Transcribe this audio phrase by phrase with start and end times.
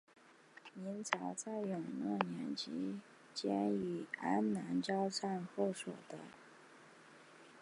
[0.73, 2.55] 明朝在永乐年
[3.35, 6.17] 间与安南交战后所得。